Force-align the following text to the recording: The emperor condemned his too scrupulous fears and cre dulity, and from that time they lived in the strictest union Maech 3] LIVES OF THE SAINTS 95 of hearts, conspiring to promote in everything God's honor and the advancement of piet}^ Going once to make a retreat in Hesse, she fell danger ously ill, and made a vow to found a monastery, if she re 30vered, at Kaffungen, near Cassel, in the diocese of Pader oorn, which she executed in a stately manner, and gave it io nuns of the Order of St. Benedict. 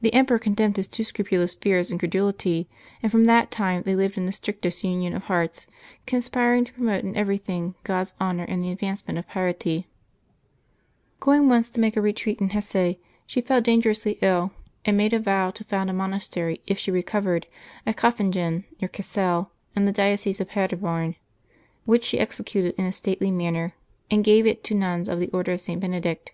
The 0.00 0.14
emperor 0.14 0.38
condemned 0.38 0.78
his 0.78 0.86
too 0.86 1.04
scrupulous 1.04 1.54
fears 1.54 1.90
and 1.90 2.00
cre 2.00 2.06
dulity, 2.08 2.64
and 3.02 3.12
from 3.12 3.24
that 3.26 3.50
time 3.50 3.82
they 3.82 3.94
lived 3.94 4.16
in 4.16 4.24
the 4.24 4.32
strictest 4.32 4.82
union 4.82 5.12
Maech 5.12 5.12
3] 5.12 5.12
LIVES 5.12 5.18
OF 5.18 5.20
THE 5.20 5.32
SAINTS 5.36 5.68
95 5.68 5.68
of 5.68 6.06
hearts, 6.06 6.06
conspiring 6.06 6.64
to 6.64 6.72
promote 6.72 7.04
in 7.04 7.14
everything 7.14 7.74
God's 7.84 8.14
honor 8.18 8.44
and 8.44 8.64
the 8.64 8.70
advancement 8.70 9.18
of 9.18 9.28
piet}^ 9.28 9.84
Going 11.20 11.46
once 11.50 11.68
to 11.68 11.78
make 11.78 11.98
a 11.98 12.00
retreat 12.00 12.40
in 12.40 12.48
Hesse, 12.48 12.96
she 13.26 13.42
fell 13.42 13.60
danger 13.60 13.90
ously 13.90 14.18
ill, 14.22 14.52
and 14.86 14.96
made 14.96 15.12
a 15.12 15.18
vow 15.18 15.50
to 15.50 15.62
found 15.62 15.90
a 15.90 15.92
monastery, 15.92 16.62
if 16.66 16.78
she 16.78 16.90
re 16.90 17.02
30vered, 17.02 17.44
at 17.84 17.96
Kaffungen, 17.98 18.64
near 18.80 18.88
Cassel, 18.88 19.50
in 19.76 19.84
the 19.84 19.92
diocese 19.92 20.40
of 20.40 20.48
Pader 20.48 20.80
oorn, 20.82 21.16
which 21.84 22.04
she 22.04 22.18
executed 22.18 22.74
in 22.78 22.86
a 22.86 22.92
stately 22.92 23.30
manner, 23.30 23.74
and 24.10 24.24
gave 24.24 24.46
it 24.46 24.62
io 24.72 24.78
nuns 24.78 25.06
of 25.06 25.20
the 25.20 25.28
Order 25.32 25.52
of 25.52 25.60
St. 25.60 25.78
Benedict. 25.82 26.32